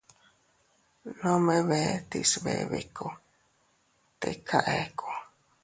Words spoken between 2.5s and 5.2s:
biku, tika eku.